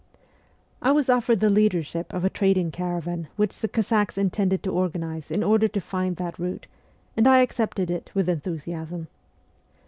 [0.81, 5.29] I was offered the leadership of a trading caravan which the Cossacks intended to organize
[5.29, 6.65] in order to find that route,
[7.15, 9.09] and I accepted it with enthusiasm.